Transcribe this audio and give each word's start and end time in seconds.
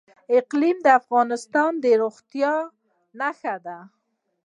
اقلیم 0.37 0.77
د 0.85 0.87
افغانستان 0.99 1.71
د 1.83 1.85
زرغونتیا 1.99 2.53
نښه 3.19 3.55
ده. 3.65 3.77